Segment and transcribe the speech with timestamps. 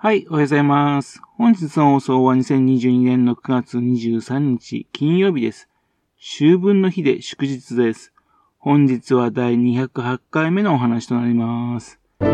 [0.00, 1.20] はい、おはようございます。
[1.36, 5.68] 本日の放送は2022年の9月23日金曜日です。
[6.20, 8.12] 秋分の日で祝日です。
[8.58, 11.98] 本日は第208回目のお話となります。
[12.20, 12.24] こ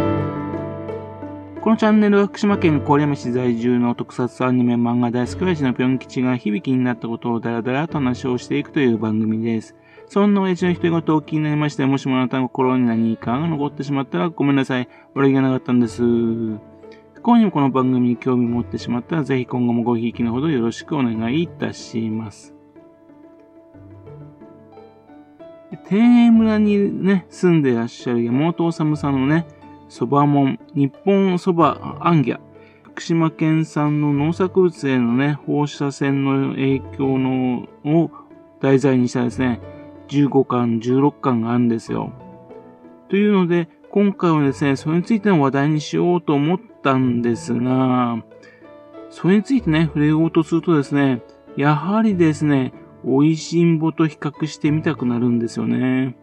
[1.70, 9.74] のチャンネルは福島県郡山市在住の特撮アニメ漫画大好き親父のぴょん吉が響きになったことをダラダラと話をしていくという番組です。
[10.10, 14.86] そんな親父の一言を気になりまして、もしもあなたの心に何かが残ってしまったらごめんなさい。
[15.14, 16.02] 悪気がなかったんです。
[17.24, 22.54] 今にもこの番組に興味を持ってしまったら、ぜひ今後もごひいきのほどよろしくお願いいたします。
[25.86, 29.46] 天栄村にね、住んでいらっしゃる山本治さんのね、
[29.88, 32.40] 蕎麦門、日本蕎麦アンギャ、
[32.82, 38.10] 福島県産の農作物へのね、放射線の影響のを
[38.60, 39.62] 題材にしたですね、
[40.08, 42.12] 15巻、16巻があるんですよ。
[43.08, 48.22] というので、今回はですね、それについての話題にしようと思ったんですが、
[49.10, 51.22] それについてね、触れようとするとですね、
[51.56, 52.72] やはりですね、
[53.04, 56.16] 美味しんぼと比較してみたくなるんですよね。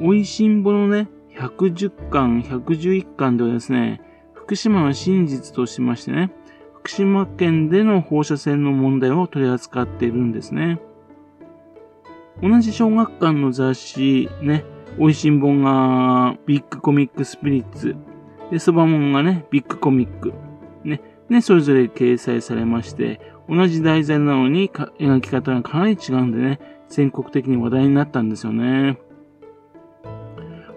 [0.00, 1.08] 美味しんぼのね、
[1.38, 4.00] 110巻、111巻ではですね、
[4.34, 6.32] 福島の真実としましてね、
[6.74, 10.80] 福島県での放射線の問題を取り扱っているんですね。
[12.42, 14.64] 同じ小学館の雑誌ね、
[14.98, 17.96] 美味しんぼがビッグコミックスピリッツ
[18.50, 20.32] で、そばもんがね、ビッグコミック。
[20.84, 21.00] ね。
[21.28, 28.98] ね、それぞれ掲載されまして、同じ題材なのに描き方がかなり違うんでね、全国的に話題になったんですよね。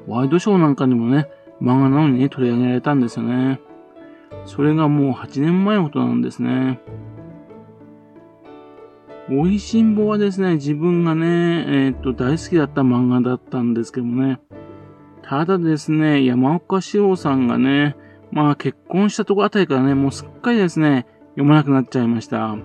[0.07, 1.29] ワイドショーなんかにもね、
[1.61, 3.59] 漫画なのにね、取り上げられたんですよね。
[4.45, 6.79] それがもう8年前のことなんですね。
[9.31, 14.39] おいしんぼはですね、自分がね、えー、っと、大好きだった漫画だったんですけどもね、
[15.29, 17.95] ただですね、山岡志郎さんがね、
[18.31, 22.57] まあ結婚したとこあたりからね、もうすっかりですね、読まなくなっちゃいました。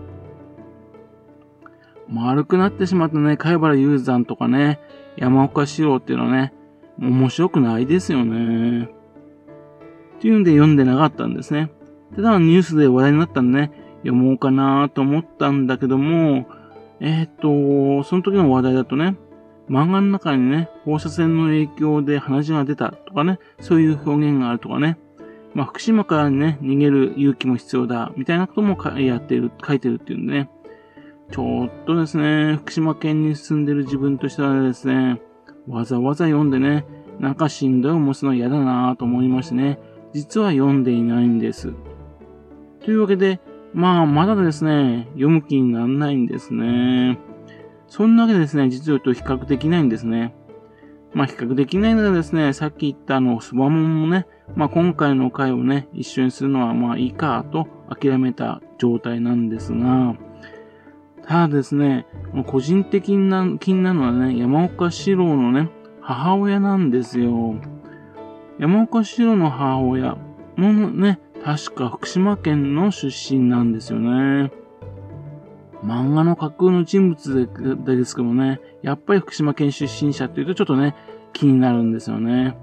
[2.08, 4.80] 丸くなってしまったね、貝原雄山とかね、
[5.18, 6.54] 山岡志郎っていうのはね、
[6.98, 8.84] 面白くないですよね。
[8.84, 8.88] っ
[10.20, 11.70] ていうんで読んでなかったんですね。
[12.16, 13.72] ただニュースで話題になったんでね、
[14.04, 16.48] 読もうかなと思ったんだけども、
[17.00, 19.16] えっ、と、その時の話題だとね、
[19.68, 24.98] 漫画の中にね、放射線の影響で鼻血が出たとかね、そういう表現があるとかね、
[25.54, 30.50] まあ、福島からね、逃げる勇気も必要だ、みたいなこともやってる、書いてるっていうんでね、
[31.30, 35.20] ちょっとですね、福島県に住んでる自分としてはですね、
[35.68, 36.84] わざわざ読んでね、
[37.18, 39.78] なんかしんどい思いすの嫌だなぁと思いましてね、
[40.12, 41.72] 実は読んでいないんです。
[42.84, 43.40] というわけで、
[43.72, 47.18] まあ、まだですね、読む気にならないんですね。
[47.86, 50.34] そんなわけでですね、実を言うと比較できないんですね。
[51.12, 60.16] まあ、比較できないのでですね、さっき言ったあの、スバモンもね、まあ、今回の回をね、一緒にするのはまあいいかと諦めた状態なんですが、
[61.26, 62.06] ただですね、
[62.46, 65.70] 個人的な気になるのはね、山岡四郎のね、
[66.00, 67.54] 母親なんですよ。
[68.58, 70.16] 山岡四郎の母親
[70.56, 74.50] もね、確か福島県の出身なんですよね。
[75.84, 77.46] 漫画の架空の人物
[77.84, 80.94] でですけどもね、やっぱり福島県出身者っていうとちょっとね、
[81.34, 82.56] 気になるんですよね。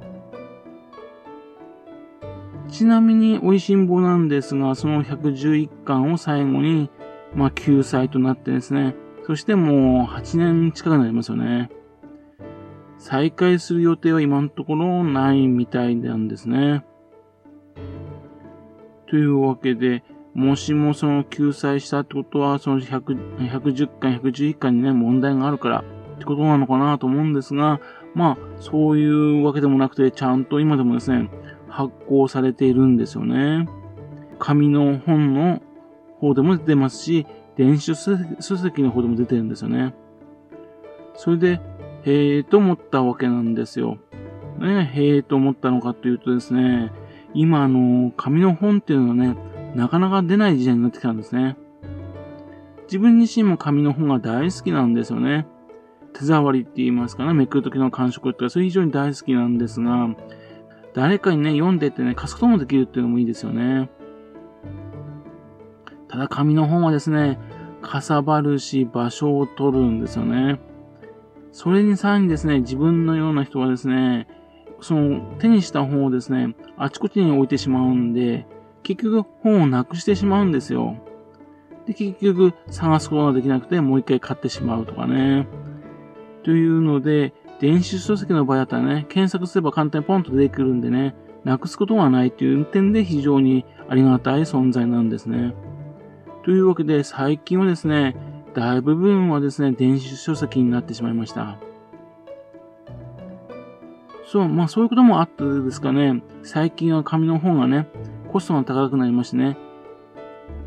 [2.67, 6.89] ちなみに、美味しんぼなんですが、その111巻を最後に、
[7.35, 8.95] まあ、救済となってですね、
[9.27, 11.69] そしてもう8年近くなりますよね。
[12.97, 16.85] 再開する予定は今のところないみたいなんですね。
[19.07, 20.03] というわけで、
[20.33, 25.83] もしもその救済したってことは、その100 110巻、111巻にね、問題があるから
[26.15, 27.81] ってことなのかなと思うんですが、
[28.13, 31.29] まあ、そういうわけでもなくて、ちゃんと今でもですね、
[31.67, 33.67] 発行されているんですよね。
[34.39, 35.61] 紙の本の
[36.19, 39.93] 方でも出てますし、電子書籍の方でも出てるんですよね。
[41.15, 41.61] それで、
[42.03, 43.97] へえと思ったわけなんですよ。
[44.59, 46.91] ね、へえと思ったのかというとですね、
[47.33, 49.35] 今の、紙の本っていうのはね、
[49.75, 51.57] なかなか出ない時代になってきたんですね。
[52.83, 55.47] 自分自身も紙の本が大好きなんですよね。
[56.13, 60.09] 手触りって言いますかね、めくる時の感触ってそれ非常に大好きなんですが、
[60.93, 63.89] 誰かにね、読んでってね、貸すこともできるっていうのもいいですよね。
[66.09, 67.39] ただ紙の本はですね、
[67.81, 70.59] かさばるし、場所を取るんですよね。
[71.53, 74.27] それにさらにですね、自分のような人はですね、
[74.81, 78.45] その手にした本をですね、あちこちに置いてしまうんで、
[78.83, 80.95] 結局本をなくしてしまうんですよ。
[81.85, 85.47] で、結局探すことができなくてもう一回買ってしまうとかね。
[86.43, 95.53] というので、電子書籍の場合だったらね、検索すれば簡単にポンと出てくるんでね、なくすことはないという点で非常にありがたい存在なんですね。
[96.43, 98.15] というわけで最近はですね、
[98.53, 101.57] 大部分はですね、電子書籍になってしまいました。
[104.25, 107.87] そう、まあそういうこともあってですかね、最近は紙の本がね、
[108.31, 109.57] コストが高くなりましてね、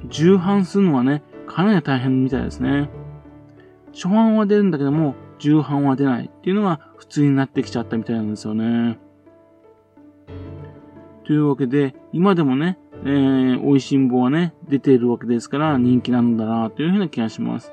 [0.09, 2.91] 重版するのはね、かなり大変みたいですね。
[3.93, 8.99] 初版は出るんだけども、重版は出ないっていうのが普通になってきちゃったみたいなんですよね。
[11.25, 17.73] というわけで、今でもね、えー、美味しんぼはね、出ているわけですから人気なんだなというふうな気がします。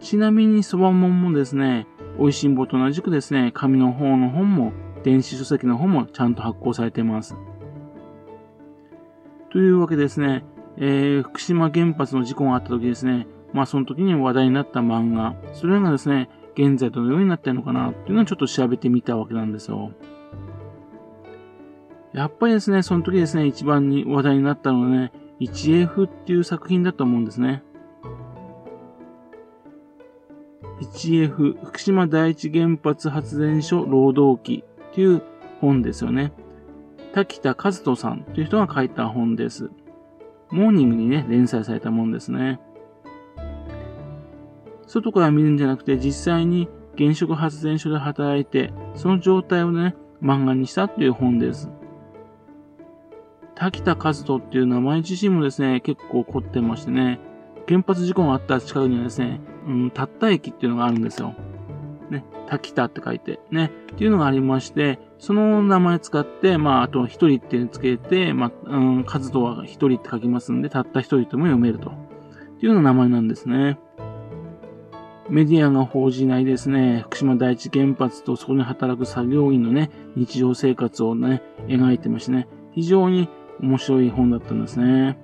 [0.00, 1.86] ちなみにそばもんもですね、
[2.18, 7.36] 美味しんぼと同じくですね、紙の方の本も、電子書籍の本もちゃんと発行されています。
[9.56, 10.44] というわけでですね、
[10.76, 17.88] えー、福島原発の事故があった時ですね、まあその時に話題になった漫画、それがですね、現在どのようになってるのかな？
[17.88, 19.92] っていうのをちょっと調べてみたわけなんですよ。
[22.12, 25.10] やっぱりですね、その時ですね、一番に話題になったのはね、
[25.40, 27.62] 1F っていう作品だと思うんですね。
[30.82, 35.22] 1F 福島第一原発発電所労働記っていう
[35.62, 36.34] 本ですよね。
[37.12, 39.70] 滝田和人さんという人が書いた本です。
[40.50, 42.60] モーニングにね、連載されたもんですね。
[44.86, 51.70] 外から見るんじゃなくて実際に原子力発電所で働いて、その状態をね、漫画にしたっていう本です。
[53.54, 57.20] 滝田和人っていう名前自身もですね、結構凝ってましてね、
[57.66, 61.34] 原発事故があった近くにはですね、うん、たった駅っていうのがあるんですよ。
[62.10, 71.90] ね、滝田って書いて、ね、っていうのがありまして、その名前使って、まあ、あと一人ってつけて、まあ、うん、数とは一人って書きますんで、たった一人とも読めると。
[71.90, 71.92] っ
[72.58, 73.78] ていうような名前なんですね。
[75.28, 83.28] メディアが報じないですね、福島第一原発とそこに働く作業員のね、日常生活をね、描いてましてね、非常に
[83.60, 85.18] 面白い本だったんですね。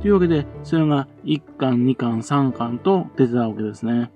[0.00, 4.10] というわけで、それが1巻、2巻、3巻と出てたわけですね。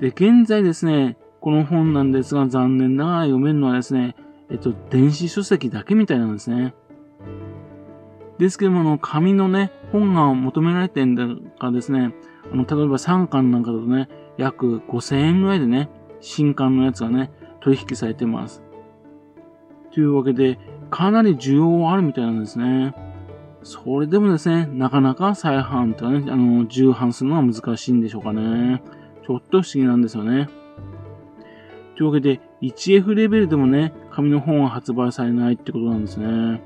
[0.00, 4.16] で、現在ですね、この本なんですが、残念ながら読めるのはですね、
[4.50, 6.74] えっと、電子書籍だけみたいなんですね。
[8.38, 11.26] ですけども、あの、紙のね、本が求められてるんだ
[11.58, 12.14] からですね、
[12.52, 15.88] あの、例えば3巻なんかだとね、約5000円ぐらいでね、
[16.20, 18.62] 新刊のやつがね、取引されてます。
[19.92, 20.58] というわけで、
[20.90, 22.94] かなり需要はあるみたいなんですね。
[23.62, 28.82] それでもですね、なかなか再販とかね、あの、重版するのは難しいんでしょうかね。
[29.26, 30.48] ちょっと不思議なんですよね。
[31.96, 36.62] というわけで、1F レベルでもね、紙の本は発売されないってことなんですね。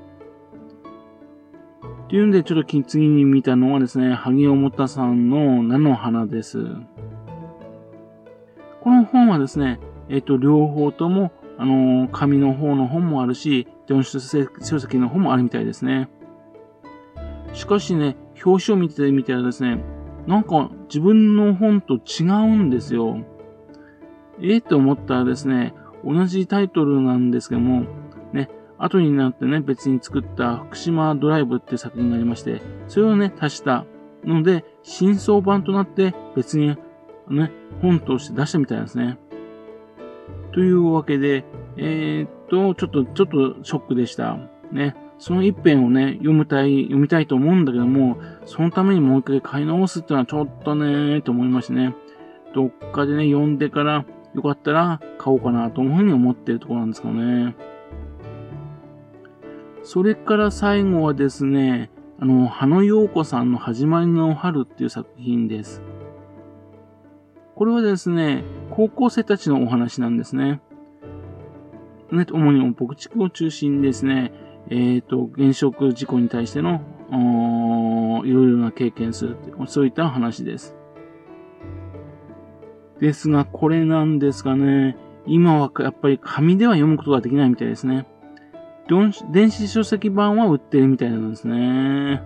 [2.05, 6.67] っていうんで、ちょっと次に見たのはですね、萩尾もたさんの菜の花です。
[8.83, 9.81] この本はですね、
[10.11, 16.11] えっ、と、両方とも、あのー、紙の方の本もあるし、電子書籍の本もあるみたいですね。
[17.55, 19.83] しかしね、表紙を見てみたらですね、
[20.31, 23.19] なんか自分の本と違うんですよ。
[24.41, 25.75] ええー、と思ったらですね、
[26.05, 27.87] 同じタイトルなんですけども、
[28.33, 28.49] ね、
[28.79, 33.87] 後になってね、別に作った福島ドライブって作品がありまして、それをね、足した
[34.25, 36.79] ので、新装版となって別に
[37.29, 37.51] ね、
[37.83, 39.19] 本として出したみたいですね。
[40.53, 41.45] というわけで、
[41.77, 44.39] えー、っと、ちょっと、ちょっとショックでした。
[44.71, 44.95] ね。
[45.21, 48.17] その一編をね、読みたい、読みたいと思うんだけども、
[48.47, 51.95] そのためにもう一回買い直すっていうのはちょっとねーと思いましてね。
[52.55, 57.55] どっかでね、読んでから、よかったら買おうかなというふうに思ってるところなんですけどね。
[59.83, 65.83] それから最後はですね、あの、羽野陽子さんの始まりの春っていう作品です。
[67.55, 70.63] これはですね、高校生たちのお話なんですね。
[72.11, 74.33] ね、主に牧畜を中心にですね、
[74.71, 76.81] えっ、ー、と、原色事故に対しての、
[78.25, 79.37] いろいろな経験する
[79.67, 80.77] そういった話です。
[83.01, 84.97] ですが、これなんですかね、
[85.27, 88.07] 今はやっぱり紙では読むことができないみたいですね。
[89.31, 92.23] 電子書籍版は売ってるみたいなんですね。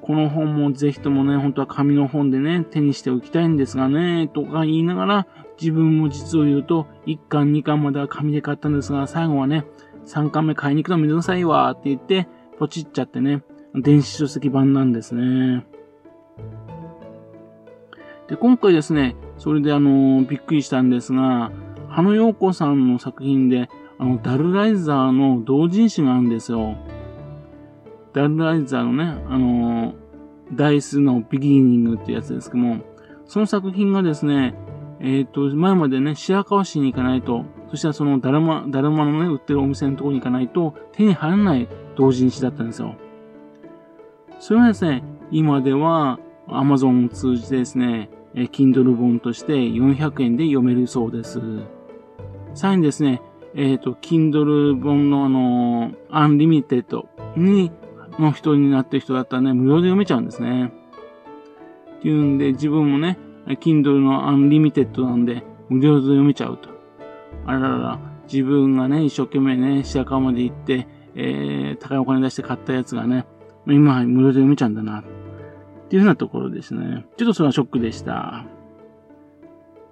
[0.00, 5.26] この本もぜひともね、本当は紙の本でね、手にしておきたいんですがね、とか言いながら、
[5.60, 9.64] 自分も実を言うと、1巻2巻までは紙で買ったんですが、最後はね、
[10.06, 12.28] 3巻目買いに行くのめんどくさいわって言って、
[12.58, 13.42] ポチっちゃってね、
[13.74, 15.66] 電子書籍版なんですね。
[18.28, 21.52] で、今回ですね、それであの、びっくりしたんですが、
[21.88, 23.68] 羽野陽子さんの作品で、
[23.98, 26.76] あの、ダルライザーの同人誌があるんですよ。
[28.12, 29.94] ダルライザーのね、あの、
[30.52, 32.80] ダイスのビギニングってやつですけども、
[33.26, 34.54] その作品がですね、
[35.00, 42.96] えっ、ー、と、前までね、白河市に行かないと、そしたらそのだるま、だるまのね、売ってるお店のところに行かないと手に入らない同人誌だったんですよ。
[44.40, 51.40] それはですね、今では Amazon を通じてですね、Kindle 本として400円で読めるそうです。
[52.52, 53.22] さらにですね、
[53.54, 57.72] えっ、ー、と、Kindle 本のあの、 Unlimited に、
[58.18, 60.74] の人になってる人だったらね、無料で読めちゃうんですね。
[62.00, 66.71] っていうんで、自分もね、Kindle の Unlimited なんで、無料で読めちゃうと。
[67.46, 67.98] あららら、
[68.32, 73.26] 自分がね、一生懸命ね、白川まで行って、えー、高いお金出して買ったやつがね、
[73.66, 75.00] 今無料で読めちゃうんだな。
[75.00, 75.04] っ
[75.88, 77.04] ていうふうなところですね。
[77.16, 78.46] ちょっとそれはショックでした。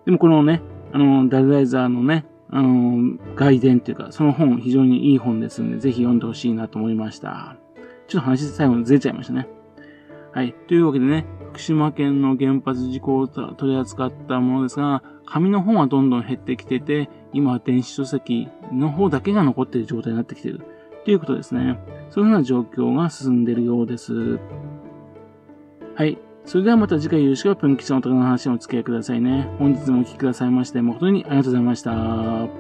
[0.06, 7.56] でもこのね、あの、ダルライザーのね、あの、外伝っていうか、その本非常にいい本ですんで、ぜひ読んでほしいなと思いました。
[8.08, 9.46] ちょっと話最後にずれちゃいましたね。
[10.32, 10.54] はい。
[10.68, 20.60] というわけでね、福島県の原発事故を取り扱ったものですが、紙の本はどんどん減ってきてて、今は電子書籍の方だけが残っている状態になってきている。
[21.04, 21.78] ということですね。
[22.10, 24.40] そういうような状況が進んでいるようです。
[25.94, 26.18] はい。
[26.44, 29.48] それではまた次回よろしくプン吉のお宝の話にお付き合いくださいね。
[29.58, 32.59] 本日もお聴きくださいまして誠にありがとうございました。